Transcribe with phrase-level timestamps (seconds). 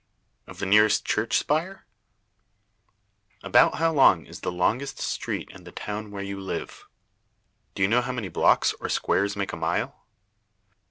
[0.47, 1.85] Of the nearest church spire?
[3.43, 6.87] About how long is the longest street in the town where you live?
[7.75, 10.07] Do you know how many blocks or squares make a mile?